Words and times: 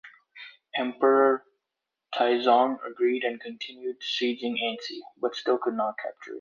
Emperor 0.75 1.43
Taizong 2.15 2.79
agreed 2.83 3.23
and 3.23 3.39
continued 3.39 3.97
sieging 4.01 4.57
Ansi, 4.59 5.01
but 5.15 5.35
still 5.35 5.59
could 5.59 5.75
not 5.75 5.93
capture 6.03 6.29
it. 6.29 6.29